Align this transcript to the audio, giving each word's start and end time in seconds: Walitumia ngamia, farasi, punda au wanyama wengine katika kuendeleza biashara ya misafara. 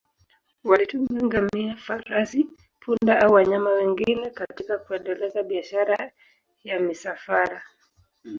Walitumia 0.63 1.21
ngamia, 1.25 1.75
farasi, 1.77 2.47
punda 2.79 3.19
au 3.21 3.33
wanyama 3.33 3.69
wengine 3.69 4.29
katika 4.29 4.77
kuendeleza 4.77 5.43
biashara 5.43 6.11
ya 6.63 6.79
misafara. 6.79 7.63